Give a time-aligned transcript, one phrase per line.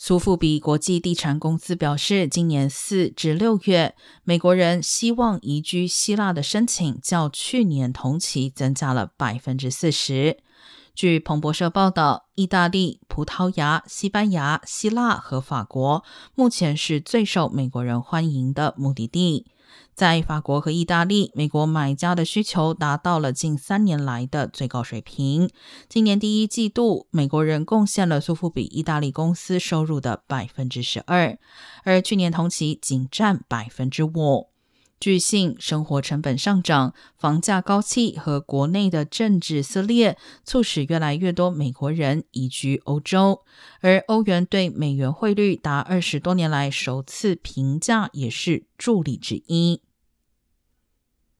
[0.00, 10.38] 苏富比国际地产公司表示，今年四至六月，美国人希望移居希腊的申请较去年同期增加了百分之四十。
[10.94, 16.04] 据彭博社报道，意大利、葡萄牙、西班牙、希腊和法国
[16.36, 19.48] 目前是最受美国人欢迎的目的地。
[19.92, 25.50] 在法国和意大利，美国买家的需求达到了近三年来的最高水平。
[25.88, 31.36] 今年第一季度，美国人贡献了苏富比意大利公司收入的百分之十二，
[31.82, 34.50] 而去年同期仅占百分之五。
[35.00, 43.42] 据信，生活成本上涨、房价高企和国内的政治撕裂，促使越来越多美国人移居欧洲。
[43.80, 49.80] 而欧元对美元汇率达二十多年来首次平价，也是助力之一。